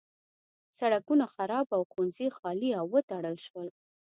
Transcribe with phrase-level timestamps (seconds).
[0.79, 3.67] سړکونه خراب او ښوونځي خالي او وتړل شول.